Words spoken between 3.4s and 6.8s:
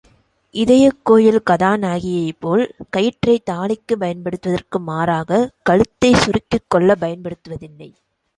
தாலிக்குப் பயன்படுத்துவதற்கு மாறாகக் கழுத்தைச் சுருக்கிக்